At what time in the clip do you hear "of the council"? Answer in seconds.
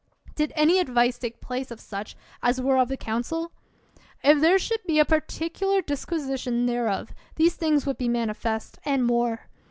2.79-3.51